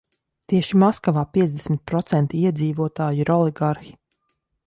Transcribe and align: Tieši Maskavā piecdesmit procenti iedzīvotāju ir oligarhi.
Tieši 0.51 0.77
Maskavā 0.83 1.25
piecdesmit 1.37 1.83
procenti 1.91 2.41
iedzīvotāju 2.47 3.23
ir 3.27 3.33
oligarhi. 3.35 3.93